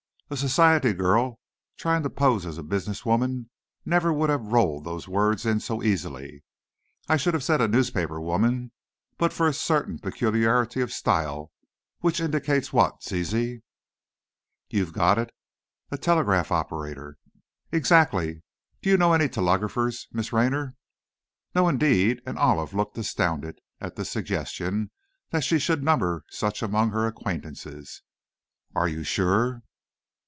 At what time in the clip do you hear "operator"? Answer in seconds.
16.49-17.17